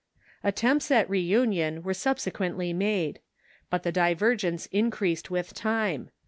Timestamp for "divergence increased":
3.91-5.29